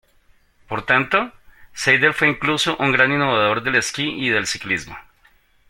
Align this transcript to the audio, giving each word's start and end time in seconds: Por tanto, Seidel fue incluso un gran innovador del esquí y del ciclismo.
Por 0.67 0.83
tanto, 0.83 1.31
Seidel 1.73 2.15
fue 2.15 2.27
incluso 2.27 2.75
un 2.77 2.91
gran 2.91 3.11
innovador 3.11 3.61
del 3.61 3.75
esquí 3.75 4.09
y 4.17 4.29
del 4.29 4.47
ciclismo. 4.47 4.97